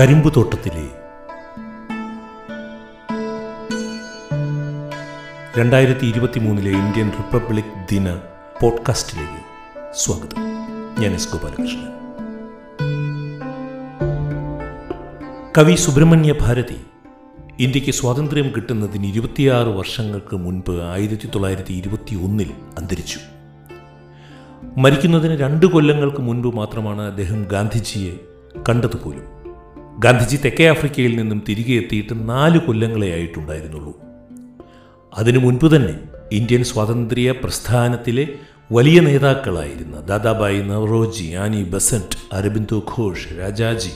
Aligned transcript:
കരിമ്പുതോട്ടത്തിലെ 0.00 0.88
രണ്ടായിരത്തി 5.58 6.06
ഇരുപത്തി 6.06 6.38
മൂന്നിലെ 6.38 6.70
ഇന്ത്യൻ 6.70 7.10
റിപ്പബ്ലിക് 7.10 7.86
ദിന 7.90 8.20
പോഡ്കാസ്റ്റിലേക്ക് 8.60 9.40
സ്വാഗതം. 9.94 10.36
ഞാൻ 11.02 11.12
എസ് 11.14 11.32
ഗോപാലകൃഷ്ണൻ. 11.32 11.92
കവി 15.58 15.74
സുബ്രഹ്മണ്യ 15.74 16.34
ഭാരതി 16.40 16.80
ഇന്ത്യയ്ക്ക് 17.58 17.90
സ്വാതന്ത്ര്യം 17.90 18.52
കിട്ടുന്നതിന് 18.56 19.06
ഇരുപത്തിയാറ് 19.06 19.68
വർഷങ്ങൾക്ക് 19.68 20.36
മുൻപ് 20.36 20.72
ആയിരത്തി 20.72 21.26
തൊള്ളായിരത്തി 21.26 21.72
ഇരുപത്തി 21.72 22.14
ഒന്നിൽ 22.14 22.50
അന്തരിച്ചു. 22.78 23.18
മരിക്കുന്നതിന് 24.76 25.36
രണ്ട് 25.36 25.66
കൊല്ലങ്ങൾക്ക് 25.66 26.20
മുൻപ് 26.20 26.56
മാത്രമാണ് 26.56 27.02
അദ്ദേഹം 27.02 27.42
ഗാന്ധിജിയെ 27.42 28.16
കണ്ടതുപോലും. 28.68 29.41
ഗാന്ധിജി 30.04 30.36
തെക്കേ 30.36 30.68
ആഫ്രിക്കയിൽ 30.68 31.16
നിന്നും 31.16 31.44
തിരികെ 31.48 31.72
എത്തിയിട്ട് 31.72 32.28
നാല് 32.28 32.58
കൊല്ലങ്ങളെ 32.58 33.12
ആയിട്ടുണ്ടായിരുന്നുള്ളൂ. 33.12 33.92
അതിനു 35.14 35.38
മുൻപ് 35.38 35.76
തന്നെ 35.76 35.94
ഇന്ത്യൻ 36.32 36.64
സ്വാതന്ത്ര്യ 36.64 37.30
പ്രസ്ഥാനത്തിലെ 37.32 38.28
വലിയ 38.72 39.00
നേതാക്കളായിരുന്ന 39.00 40.00
Dadabhai 40.00 40.60
Naoroji 40.62 41.32
Annie 41.32 41.62
Besant 41.64 42.18
Aurobindo 42.32 42.86
Ghosh 42.92 43.28
Rajaji 43.38 43.92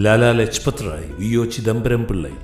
Lala 0.00 0.32
Lajpat 0.32 0.82
Rai 0.86 1.08
V 1.18 1.36
O 1.36 1.44
Chidambaram 1.44 2.06
Pillai 2.06 2.34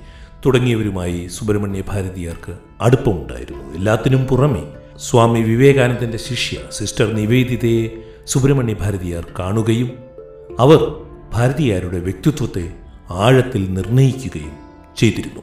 Subramania 0.45 1.27
Subrahmanya 1.27 1.83
ഭാരതിയാർക്ക് 1.87 2.53
അടുപ്പമുണ്ടായിരുന്നു. 2.81 3.73
എല്ലാത്തിനും 3.73 4.25
പുറമെ 4.25 4.63
സ്വാമി 4.97 5.39
വിവേകാനന്ദന്റെ 5.39 6.17
ശിഷ്യ 6.17 6.57
സിസ്റ്റർ 6.71 7.13
നിവേദിതയെ 7.13 7.85
സുബ്രഹ്മണ്യ 8.25 8.73
ഭാരതിയാർ 8.73 9.25
കാണുകയും 9.39 9.91
അവർ 10.59 10.81
ഭാരതീയരുടെ 11.33 11.99
വ്യക്തിത്വത്തെ 11.99 12.86
ആഴത്തിൽ 13.11 13.73
നിർണയിക്കുകയും 13.73 14.51
ചെയ്തിരുന്നു. 14.97 15.41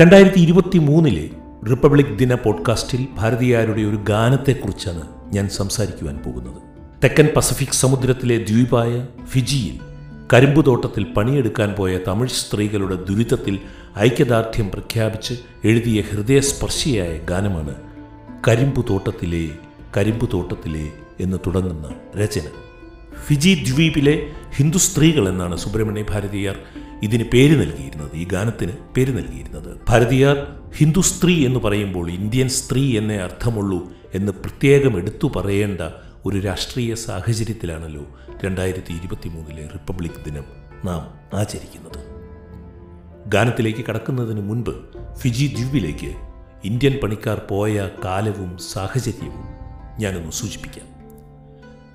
രണ്ടായിരത്തി 0.00 0.40
ഇരുപത്തി 0.40 0.78
മൂന്നിലെ 0.78 1.30
റിപ്പബ്ലിക് 1.70 2.18
ദിന 2.18 2.34
പോഡ്കാസ്റ്റിൽ 2.34 3.06
ഭാരതീയരുടെ 3.14 3.82
ഒരു 3.82 3.96
ഗാനത്തെക്കുറിച്ചാണ് 3.96 5.08
ഞാൻ 5.34 5.48
സംസാരിക്കുവാൻ 5.48 6.18
പോകുന്നത്. 6.18 6.62
തെക്കൻ 7.04 7.28
പസഫിക് 7.36 7.68
സമുദ്രത്തിലെ 7.68 8.38
ദ്വീപായ 8.38 9.06
ഫിജിയിൽ 9.24 9.78
കരിമ്പുതോട്ടത്തിൽ 10.32 11.12
പണിയെടുക്കാൻ 11.12 11.72
പോയ 11.72 11.98
തമിഴ് 12.08 12.28
സ്ത്രീകളുടെ 12.28 12.94
ദുരിതത്തിൽ 12.94 13.58
ഐക്യദാർഢ്യം 13.98 14.70
പ്രഖ്യാപിച്ച് 14.70 15.34
എഴുതിയ 15.64 16.00
ഹൃദയസ്പർശിയായ 16.00 17.18
ഗാനമാണ് 17.18 17.74
കരിമ്പുതോട്ടത്തിലെ 18.48 19.48
കരിമ്പുതോട്ടത്തിലെ 19.96 20.88
എന്ന് 21.20 21.36
തുടങ്ങുന്ന 21.46 21.90
രചന. 22.16 22.42
ഫിജി 23.26 23.64
ദ്വീപിലെ 23.70 24.32
ഹിന്ദു 24.56 24.78
സ്ത്രീകൾ 24.78 25.28
എന്നാണ് 25.28 25.56
സുബ്രഹ്മണ്യ 25.56 26.02
ഭാരതീയർ 26.02 26.58
ഇതിന് 27.02 27.24
പേര് 27.32 27.60
നൽകിയിരുന്നത് 27.60 28.16
ഈ 28.16 28.24
ഗാനത്തിന് 28.24 28.72
പേര് 28.96 29.18
നൽകിയിരുന്നത്. 29.18 29.78
ഭാരതീയർ 29.88 30.36
ഹിന്ദു 30.76 31.00
സ്ത്രീ 31.00 31.46
എന്ന് 31.46 31.60
പറയുമ്പോൾ 31.60 32.10
ഇന്ത്യൻ 32.10 32.48
സ്ത്രീ 32.48 32.98
എന്നേ 32.98 33.16
അർത്ഥമുള്ളൂ 33.16 33.92
എന്ന് 34.14 34.32
പ്രത്യേകം 34.32 34.96
എടുത്തു 34.96 35.32
പറയേണ്ട 35.36 35.80
ഒരു 36.24 36.38
രാഷ്ട്രീയ 36.38 36.94
സാഹചര്യത്തിലാണല്ലോ 36.94 38.06
രണ്ടായിരത്തി 38.44 38.92
ഇരുപത്തി 38.92 39.28
മൂന്നിലെ 39.28 39.66
റിപ്പബ്ലിക് 39.66 40.24
ദിനം 40.24 40.44
നാം 40.84 41.02
ആചരിക്കുന്നത്. 41.38 42.00
ഗാനത്തിലേക്ക് 43.26 43.84
കടക്കുന്നതിന് 43.88 44.40
മുൻപ് 44.40 44.74
ഫിജി 45.14 45.54
ദ്വീപിലേക്ക് 45.58 46.14
ഇന്ത്യൻ 46.64 46.98
പണിക്കാർ 47.02 47.38
പോയ 47.50 47.88
കാലവും 48.04 48.58
സാഹചര്യവും 48.58 49.44
ഞാനൊന്ന് 49.98 50.32
സൂചിപ്പിക്കാം. 50.32 50.91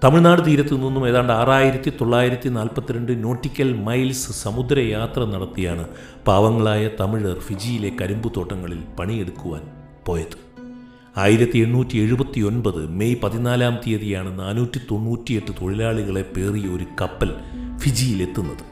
തമിഴ്നാട് 0.04 0.46
തീരത്തു 0.46 0.76
നിന്നും 0.76 1.08
ഏതാണ്ട് 1.08 1.34
ആറായിരത്തി 1.34 1.90
തൊള്ളായിരത്തി 2.02 2.50
നാൽപ്പത്തിരണ്ട് 2.50 3.24
നോട്ടിക്കൽ 3.24 3.74
മൈൽസ് 3.74 4.32
സമുദ്രയാത്ര 4.32 5.26
നടത്തിയാണ് 5.26 5.88
പാവങ്ങളായ 6.28 6.90
തമിഴർ 7.00 7.40
ഫിജിയിലെ 7.40 7.92
കരിമ്പുതോട്ടങ്ങളിൽ 8.02 8.82
പണിയെടുക്കുവാൻ 9.00 9.62
പോയത്. 10.06 10.38
ആയിരത്തി 11.18 11.58
എണ്ണൂറ്റി 11.58 11.98
എഴുപത്തി 11.98 12.40
ഒൻപത് 12.40 12.90
മെയ് 12.90 13.16
പതിനാലാം 13.24 13.80
തീയതിയാണ് 13.88 14.40
നാനൂറ്റി 14.40 14.78
തൊണ്ണൂറ്റിയെട്ട് 14.92 15.52
തൊഴിലാളികളെ 15.62 16.22
പേറിയ 16.22 16.68
ഒരു 16.68 16.86
കപ്പൽ 17.02 17.34
ഫിജിയിലെത്തുന്നത്. 17.78 18.64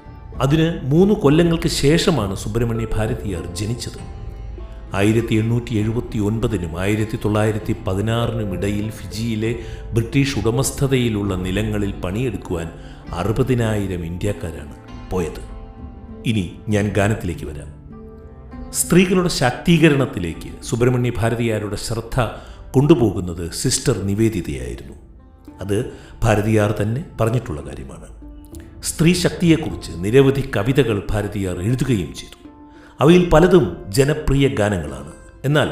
അതിന് 0.41 0.79
മൂന്ന് 0.83 1.13
കൊല്ലങ്ങൾക്ക് 1.13 1.67
ശേഷമാണ് 1.67 2.35
സുബ്രഹ്മണ്യ 2.35 2.87
ഭാരതിയാർ 2.95 3.55
ജനിച്ചത്. 3.55 4.24
ആയിരത്തി 4.95 5.35
എണ്ണൂറ്റി 5.35 5.73
എഴുപത്തി 5.73 6.17
ഒൻപതിനും 6.19 6.79
ആയിരത്തി 6.79 7.19
തൊള്ളായിരത്തി 7.25 7.75
പതിനാറിനും 7.87 8.53
ഇടയിൽ 8.53 8.89
ഫിജിയിലെ 8.89 9.59
ബ്രിട്ടീഷ് 9.93 10.39
ഉടമസ്ഥതയിലുള്ള 10.39 11.35
നിലങ്ങളിൽ 11.35 11.91
പണിയെടുക്കുവാൻ 11.91 12.69
അറുപതിനായിരം 13.13 14.05
ഇന്ത്യക്കാരാണ് 14.05 14.75
പോയത്. 15.11 15.55
ഇനി 16.25 16.55
ഞാൻ 16.69 16.87
ഗാനത്തിലേക്ക് 16.87 17.45
വരാം. 17.45 17.85
സ്ത്രീകളുടെ 18.73 19.29
ശാക്തീകരണത്തിലേക്ക് 19.29 20.63
സുബ്രഹ്മണ്യ 20.63 21.11
ഭാരതിയാരുടെ 21.17 21.75
ശ്രദ്ധ 21.75 22.19
കൊണ്ടുപോകുന്നത് 22.71 23.51
സിസ്റ്റർ 23.51 24.01
നിവേദിതയായിരുന്നു. 24.01 24.93
അത് 25.61 25.91
ഭാരതിയാർ 26.23 26.75
തന്നെ 26.81 27.05
പറഞ്ഞിട്ടുള്ള 27.21 27.61
കാര്യമാണ്. 27.61 28.07
സ്ത്രീ 28.83 29.13
ശക്തിയെക്കുറിച്ച് 29.13 29.91
നിരവധി 29.95 30.49
കവിതകൾ 30.57 31.03
ഭാരതിയാർ 31.11 31.59
എഴുതുകയും 31.59 32.13
ചെയ്തു. 32.13 32.44
അവയിൽ 33.01 33.29
പലതും 33.29 33.85
ജനപ്രിയ 33.89 34.47
ഗാനങ്ങളാണ്. 34.47 35.11
എന്നാൽ 35.45 35.69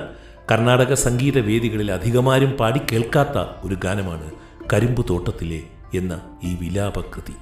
കർണാടക 0.52 0.94
സംഗീത 0.94 1.40
വേദികളിൽ 1.40 1.92
അധികമാരും 1.92 2.52
പാടി 2.52 2.80
കേൾക്കാത്ത 2.92 3.68
ഒരു 3.68 3.76
ഗാനമാണ് 3.84 4.32
കരിമ്പു 4.74 5.06
തോട്ടത്തിലെ 5.10 5.64
എന്ന 5.94 6.22
ഈ 6.44 6.58
വിലാപകൃതി. 6.62 7.34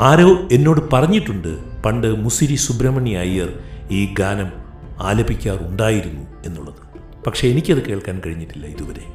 ആരോ 0.00 0.48
എന്നോട് 0.52 0.90
പറഞ്ഞിട്ടുണ്ട് 0.92 1.82
പണ്ട് 1.82 2.24
മുസിരി 2.24 2.54
സുബ്രഹ്മണ്യ 2.54 3.18
അയ്യർ 3.18 3.58
ഈ 3.90 4.14
ഗാനം 4.14 4.52
ആലപിക്കാറുണ്ടായിരുന്നു 5.00 6.26
എന്നുള്ളത്. 6.46 6.74
പക്ഷേ 7.24 7.48
എനിക്കത് 7.48 7.82
കേൾക്കാൻ 7.82 8.22
കഴിഞ്ഞിട്ടില്ല 8.26 8.66
ഇതുവരെ. 8.66 9.06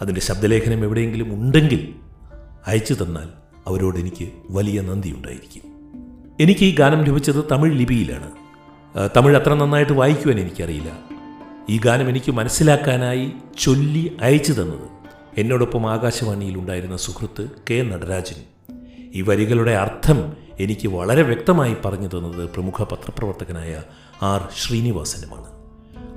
അതിന്റെ 0.00 0.20
ശബ്ദലേഖനം 0.20 0.84
എവിടെയെങ്കിലും 0.84 1.34
ഉണ്ടെങ്കിൽ 1.34 1.94
അയച്ചു 2.66 2.94
തന്നാൽ 2.94 3.28
അവരോട് 3.66 3.98
എനിക്ക് 3.98 4.28
വലിയ 4.50 4.80
നന്ദിയുണ്ടായിരിക്കും. 4.80 5.62
എനിക്ക് 6.40 6.64
ഈ 6.64 6.74
ഗാനം 6.74 7.04
ലഭിച്ചത് 7.04 7.44
തമിഴ് 7.52 7.78
ലിപിയിലാണ്. 7.78 8.45
തമിഴ് 9.16 9.36
അത്ര 9.36 9.54
നന്നായിട്ട് 9.54 9.92
വായിക്കുവാൻ 9.92 10.40
എനിക്കറിയില്ല. 10.40 10.98
ഈ 11.68 11.78
ഗാനം 11.78 12.08
എനിക്ക് 12.08 12.32
മനസ്സിലാക്കാനായി 12.32 13.32
ചൊല്ലി 13.58 14.16
അയച്ചു 14.20 14.52
തന്നത് 14.52 14.88
എന്നോടൊപ്പം 15.38 15.92
ആകാശവാണിയിൽ 15.92 16.58
ഉണ്ടായിരുന്ന 16.58 16.96
സുഹൃത്ത് 16.96 17.48
കെ 17.70 17.82
നടരാജൻ. 17.82 18.42
ഈ 19.14 19.22
വരികളുടെ 19.22 19.70
അർത്ഥം 19.70 20.32
എനിക്ക് 20.60 20.88
വളരെ 20.88 21.22
വ്യക്തമായി 21.22 21.76
പറഞ്ഞു 21.84 22.08
തന്നത് 22.08 22.50
പ്രമുഖ 22.50 22.82
പത്രപ്രവർത്തകനായ 22.82 23.82
ആർ 24.22 24.48
ശ്രീനിവാസനുമാണ്. 24.56 25.46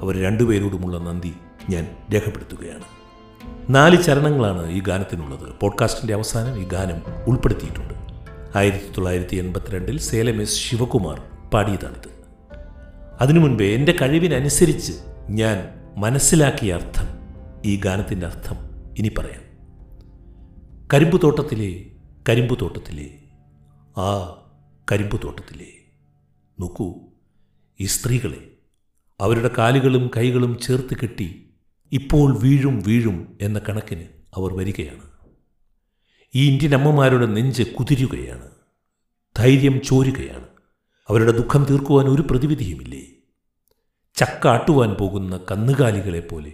അവർ 0.02 0.24
രണ്ടുപേരോടുമുള്ള 0.24 0.98
നന്ദി 0.98 1.34
ഞാൻ 1.70 1.88
രേഖപ്പെടുത്തുകയാണ്. 2.14 2.84
നാല് 3.70 4.04
ചരണങ്ങളാണ് 4.04 4.72
ഈ 4.72 4.82
ഗാനത്തിനുള്ളത്. 4.82 5.54
പോഡ്കാസ്റ്റിന്റെ 5.62 6.14
അവസാനം 6.14 6.62
ഈ 6.62 6.68
ഗാനം 6.68 7.02
ഉൾപ്പെടുത്തിയിട്ടുണ്ട്. 7.28 7.94
ആയിരത്തി 8.58 8.92
തൊള്ളായിരത്തി 8.92 9.36
എൺപത്തിരണ്ടിൽ 9.36 10.00
സേലം 10.00 10.42
എസ് 10.42 10.56
ശിവകുമാർ 10.56 11.22
പാടിയതാണിത്. 11.54 12.19
അതിനു 13.20 13.40
മുൻപേ 13.40 13.76
എന്റെ 13.76 13.94
കഴിവിനനുസരിച്ച് 14.02 14.94
ഞാൻ 15.30 15.58
മനസ്സിലാക്കിയ 15.98 16.74
അർത്ഥം 16.74 17.08
ഈ 17.66 17.80
ഗാനത്തിന്റെ 17.80 18.28
അർത്ഥം 18.28 18.56
ഇനി 18.98 19.12
പറയാം. 19.18 19.50
കരിമ്പു 20.94 21.20
തോട്ടത്തിലെ 21.24 21.86
കരിമ്പു 22.30 22.56
തോട്ടത്തിലെ 22.62 23.10
ആ 24.00 24.10
കരിമ്പു 24.92 25.18
തോട്ടത്തിലെ 25.24 25.68
നോക്കൂ 26.60 26.96
ഈ 27.80 27.86
സ്ത്രീകളെ 27.86 28.52
അവരുടെ 29.20 29.52
കാലുകളും 29.58 30.12
കൈകളും 30.18 30.58
ചേർത്ത് 30.58 30.98
കെട്ടി 30.98 31.50
ഇപ്പോൾ 31.92 32.40
വീഴും 32.40 32.80
വീഴും 32.80 33.38
എന്ന 33.42 33.60
കണക്കിന് 33.60 34.06
അവർ 34.36 34.54
വരികയാണ്. 34.54 35.10
ഈ 36.36 36.52
ഇന്ത്യൻ 36.52 36.76
അമ്മമാരുടെ 36.76 37.26
നെഞ്ച് 37.26 37.64
കുതിരുകയാണ് 37.64 38.50
ധൈര്യം 39.38 39.82
ചോരുകയാണ്. 39.82 40.49
അവരുടെ 41.10 41.32
ദുഃഖം 41.32 41.66
തീർക്കുവാൻ 41.70 42.08
ഒരു 42.08 42.22
പ്രതിവിധിയുമില്ലേ? 42.22 43.02
ചക്ക 44.16 44.48
ആട്ടുവാൻ 44.48 44.94
പോകുന്ന 44.94 45.46
കന്നുകാലികളെപ്പോലെ 45.52 46.52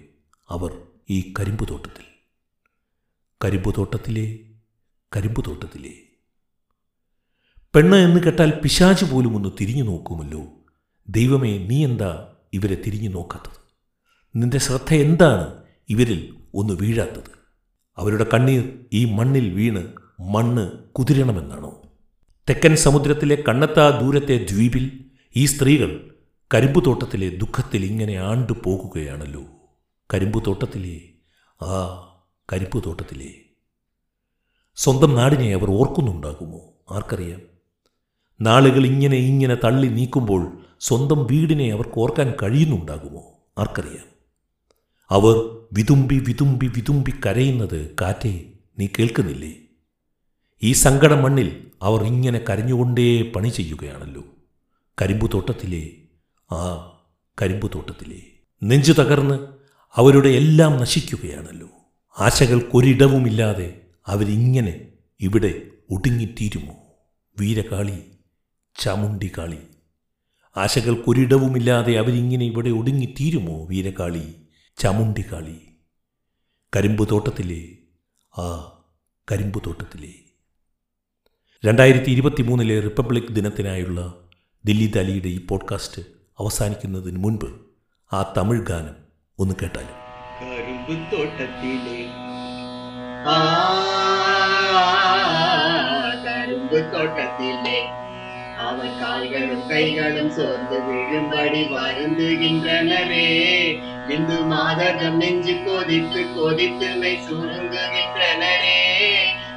അവർ 0.49 0.81
ഈ 1.09 1.33
കരിമ്പുതോട്ടത്തിൽ. 1.39 2.03
കരിമ്പുതോട്ടത്തിലെ 3.43 4.39
കരിമ്പുതോട്ടത്തിലെ. 5.15 5.93
പെണ്ണ് 7.75 7.95
എന്ന് 7.95 8.19
കേട്ടാൽ 8.19 8.59
പിശാച് 8.63 9.05
പോലും 9.05 9.35
ഒന്ന് 9.35 9.49
തിരിഞ്ഞു 9.61 9.83
നോക്കുമല്ലോ. 9.83 10.47
ദൈവമേ 11.09 11.57
നീ 11.57 11.83
എന്താ 11.83 12.33
ഇവരെ 12.53 12.81
തിരിഞ്ഞു 12.85 13.09
നോക്കാത്തത്? 13.09 13.59
നിന്റെ 14.35 14.57
ശ്രദ്ധ 14.57 14.93
എന്താണ് 14.93 15.63
ഇവരിൽ 15.89 16.35
ഒന്ന് 16.53 16.73
വീഴാത്തത്? 16.73 17.31
അവരുടെ 17.97 18.25
കണ്ണീർ 18.33 18.85
ഈ 18.93 19.05
മണ്ണിൽ 19.05 19.53
വീണ് 19.53 19.93
മണ്ണ് 20.19 20.71
കുതിരണമെന്നാണോ? 20.71 21.81
തെക്കൻ 22.49 22.75
സമുദ്രത്തിലെ 22.75 23.43
കണ്ണത്താ 23.49 23.99
ദൂരത്തെ 24.01 24.45
ദ്വീപിൽ 24.51 25.05
ഈ 25.35 25.45
സ്ത്രീകൾ 25.45 26.15
കരിമ്പുതോട്ടത്തിലെ 26.53 27.29
ദുഃഖത്തിൽ 27.29 27.85
ഇങ്ങനെ 27.85 28.13
ആണ്ടു 28.13 28.53
പോകുകയാണല്ലോ. 28.63 29.43
കരിമ്പുതോട്ടത്തിലെ 30.13 31.01
ആ 31.65 31.99
കരിമ്പുതോട്ടത്തിലെ. 32.53 33.27
സ്വന്തം 34.75 35.15
നാടിനെ 35.15 35.53
അവർ 35.53 35.71
ഓർക്കുന്നുണ്ടാകുമോ? 35.71 36.73
ആർക്കറിയാം. 36.91 37.41
നാളുകൾ 38.41 38.85
ഇങ്ങനെ 38.85 39.17
ഇങ്ങനെ 39.17 39.55
തള്ളി 39.55 39.87
നീക്കുമ്പോൾ 39.87 40.57
സ്വന്തം 40.79 41.25
വീടിനെ 41.25 41.71
അവർക്ക് 41.73 41.99
ഓർക്കാൻ 41.99 42.33
കഴിയുന്നുണ്ടാകുമോ? 42.43 43.39
ആർക്കറിയാം. 43.57 44.05
അവർ 45.09 45.35
വിതുമ്പി 45.73 46.19
വിതുമ്പി 46.19 46.65
വിതുമ്പി 46.65 47.11
കരയുന്നത് 47.11 47.95
കാറ്റേ 48.01 48.45
നീ 48.79 48.87
കേൾക്കുന്നില്ലേ? 48.99 49.53
ഈ 50.65 50.71
സങ്കട 50.71 51.13
മണ്ണിൽ 51.13 51.71
അവർ 51.81 52.03
ഇങ്ങനെ 52.03 52.39
കരഞ്ഞുകൊണ്ടേ 52.49 53.31
പണി 53.31 53.49
ചെയ്യുകയാണല്ലോ. 53.49 54.23
കരിമ്പു 55.01 55.27
തോട്ടത്തിലെ 55.33 55.91
ആ 56.55 56.89
കരിമ്പു 57.41 57.69
തോട്ടത്തിലെ. 57.75 58.21
നെഞ്ചു 58.63 58.91
തകർന്ന് 58.91 59.47
അവരുടെ 59.95 60.29
എല്ലാം 60.29 60.77
നശിക്കുകയാണല്ലോ. 60.77 61.69
ആശകൾക്കൊരിടവുമില്ലാതെ 62.19 63.81
അവരിങ്ങനെ 64.07 64.87
ഇവിടെ 65.19 65.61
ഒടുങ്ങിത്തീരുമോ? 65.91 66.75
വീരകാളി 67.39 68.11
ചാമുണ്ടി 68.79 69.31
കാളി. 69.37 69.57
ആശകൾക്കൊരിടവുമില്ലാതെ 70.57 71.93
അവരിങ്ങനെ 71.93 72.45
ഇവിടെ 72.45 72.69
ഒടുങ്ങിത്തീരുമോ? 72.69 73.65
വീരകാളി 73.65 74.35
ചാമുണ്ടി 74.77 75.23
കാളി. 75.31 75.57
കരിമ്പു 76.75 77.07
തോട്ടത്തിലെ 77.11 77.77
ആ 78.41 78.71
കരിമ്പുതോട്ടത്തിലെ 79.31 80.13
രണ്ടായിരത്തി 81.64 82.10
ഇരുപത്തി 82.10 82.42
മൂന്നിലെ 82.42 82.76
റിപ്പബ്ലിക് 82.80 83.34
ദിനത്തിനായുള്ള 83.36 84.00
ദില്ലി 84.64 84.88
ദാലിയുടെ 84.94 85.30
ഈ 85.30 85.40
പോഡ്കാസ്റ്റ് 85.46 86.02
അവസാനിക്കുന്നതിന് 86.38 87.18
മുൻപ് 87.20 87.48
ആ 88.10 88.20
തമിഴ് 88.36 88.64
ഗാനം 88.68 88.96
ഒന്ന് 89.38 89.54
കേട്ടാലും 89.54 89.96
கரும்பு 90.42 90.94
தோட்டத்திலே 91.12 92.00
ஆ, 93.28 93.36
கரும்பு 96.24 96.78
தோட்டத்திலே 96.92 97.78
அவர் 98.62 98.94
கால்களும் 99.00 99.64
கைகளும் 99.70 100.32
சோர்ந்து 100.36 100.78
விழும்படி 100.86 101.62
வருந்துகின்றனரே 101.74 103.28
இந்து 104.10 104.38
மாதகம் 104.50 105.18
நெஞ்சு 105.18 105.54
கொதித்து 105.66 106.22
கொதித்து 106.34 106.88
மெய் 107.00 107.22
சுருங்குகின்றனரே 107.26 108.78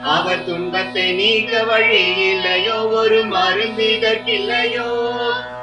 அவர் 0.03 0.45
துன்பத்தை 0.45 1.13
நீக்க 1.13 1.65
வழி 1.65 2.17
இல்லையோ 2.17 2.89
ஒரு 2.89 3.25
மருந்து 3.25 3.99
இதற்கில்லையோ. 4.01 5.17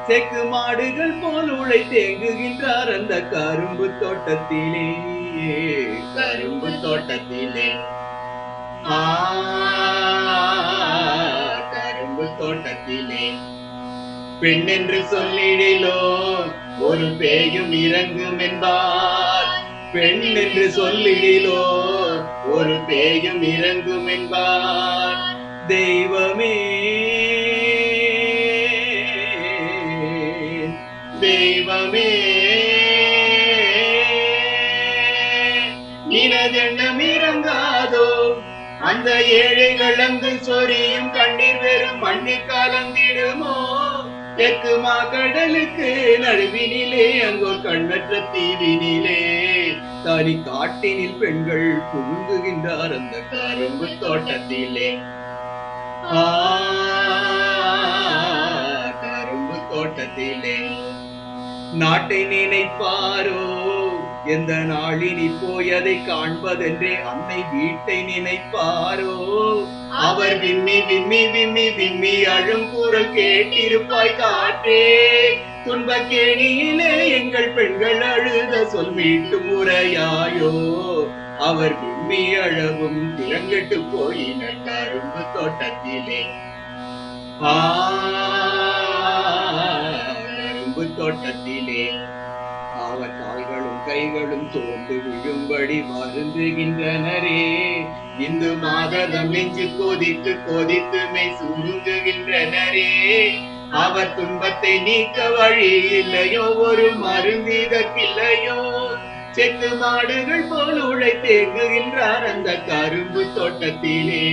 செக்கு 0.08 0.44
மாடுகள் 0.44 1.14
போல் 1.22 1.52
உழை 1.60 1.82
தேங்குகின்றார் 1.82 2.94
அந்த 2.94 3.22
கரும்பு 3.22 3.92
தோட்டத்திலே. 4.02 4.96
கரும்பு 6.16 6.80
தோட்டத்திலே. 6.82 7.76
ஆ 8.90 9.32
கரும்பு 11.72 12.28
தோட்டத்திலே. 12.40 13.32
பெண் 14.42 14.68
என்று 14.68 15.02
சொல்லிடிலோ 15.12 16.26
ஒரு 16.80 17.16
பேயும் 17.20 17.72
இறங்கும் 17.72 18.40
என்பார். 18.40 19.64
பெண் 19.94 20.22
என்று 20.22 20.74
சொல்லிடிலோ 20.76 21.85
ஒரு 22.56 22.80
பேயும் 22.88 23.42
இறங்கும் 23.42 24.08
என்பார் 24.08 25.38
தெய்வமே. 25.68 26.72
தெய்வமே. 31.20 32.12
நினதெண்ணம் 36.10 37.00
இறங்காதோ? 37.00 38.34
அந்த 38.82 39.24
ஏழைகள் 39.24 39.96
அங்கு 39.96 40.38
சொரியும் 40.42 41.12
கண்ணீர் 41.12 41.60
வெறும் 41.62 42.04
மண்ணி 42.04 42.32
கலந்திடுமோ? 42.32 43.84
தெற்கு 44.36 44.78
மா 44.80 45.04
கடலுக்கு 45.04 46.18
நடுவினிலே 46.22 47.20
அங்கோ 47.20 47.62
கண்ணற்ற 47.62 48.24
தீவினிலே. 48.34 49.55
காத்தாடி 50.06 50.44
காட்டினில் 50.44 51.18
பெண்கள் 51.18 51.78
புழுங்குகின்றார் 51.78 52.98
அந்த 52.98 53.18
கரும்பு 53.32 53.88
தோட்டத்திலே. 54.00 54.98
கரும்பு 59.02 59.58
தோட்டத்திலே. 59.72 60.58
நாட்டை 61.74 62.26
நினைப்பாரோ? 62.26 63.64
எந்த 64.26 64.54
நாளினி 64.54 65.32
போயதை 65.42 66.06
காண்பதென்றே 66.06 67.02
அன்னை 67.02 67.44
வீட்டை 67.54 68.04
நினைப்பாரோ? 68.04 69.66
அவர் 69.90 70.40
விம்மி 70.40 70.82
விம்மி 70.82 71.28
விம்மி 71.28 71.70
விம்மி 71.70 72.26
அழும் 72.26 72.74
குரல் 72.74 73.14
கேட்டிருப்பாய் 73.14 74.16
காற்றே. 74.16 75.38
துன்பக்கேணியிலே 75.66 77.08
எங்கள் 77.08 77.50
பெண்கள் 77.50 78.02
அழுத 78.02 78.66
சொல் 78.66 78.92
மீட்டு 78.92 79.40
முறையாயோ. 79.40 80.74
அவர் 81.40 81.80
விம்மி 81.80 82.36
அழவும் 82.36 83.18
திறங்கட்டு 83.18 83.92
போயின 83.92 84.46
கரும்பு 84.46 85.26
தோட்டத்திலே. 85.34 86.26
ஆ 87.42 87.54
கரும்பு 90.38 90.88
தோட்டத்திலே. 90.98 91.92
அவர் 92.90 93.20
கால்களும் 93.20 93.86
கைகளும் 93.86 94.52
தோண்டு 94.52 94.90
விழும்படி 94.90 95.82
வருந்துகின்றனரே. 95.82 97.86
இந்து 98.20 98.54
மாதம் 98.54 99.30
நெஞ்சு 99.30 99.78
கொதித்து 99.78 100.44
கொதித்து 100.44 101.00
மெய் 101.14 101.28
சுருங்குகின்றனரே. 101.28 103.54
அவர் 103.81 104.15
துன்பத்தை 104.15 104.73
நீக்க 104.87 105.29
வழி 105.35 105.69
இல்லையோ 105.99 106.45
ஒரு 106.65 106.87
மருந்து 107.03 107.55
இதற்கில்லையோ 107.65 108.59
செக்கு 109.33 109.69
மாடுகள் 109.81 110.49
போல் 110.51 110.81
உழை 110.87 111.13
தேங்குகின்றார் 111.25 112.25
அந்த 112.31 112.51
கரும்பு 112.69 113.23
தோட்டத்திலே 113.37 114.25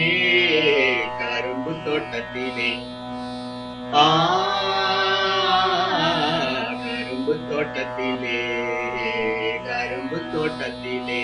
கரும்பு 1.21 1.74
தோட்டத்திலே 1.85 2.71
ஆ 3.97 4.07
கரும்பு 6.84 7.36
தோட்டத்திலே 7.51 8.39
கரும்பு 9.67 10.19
தோட்டத்திலே 10.34 11.24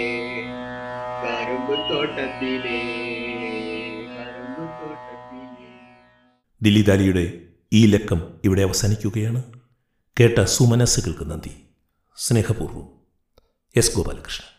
கரும்பு 1.23 1.75
தோட்டத்திலே 1.89 2.79
കരുമ്പ് 4.13 4.63
തോട്ടത്തിലെ 4.79 5.71
ദില്ലി 6.61 6.83
ദാലിയുടെ 6.83 7.25
ഈ 7.72 7.86
ലക്കം 7.86 8.40
ഇവിടെ 8.44 8.62
അവസാനിക്കുകയാണ്. 8.62 9.42
കേട്ട 10.20 10.44
സുമനസ്സുകൾക്ക് 10.44 11.30
നന്ദി. 11.30 11.50
സ്നേഹപൂർവം. 12.16 12.88
എസ് 13.76 13.96
ഗോപാലകൃഷ്ണൻ. 13.96 14.57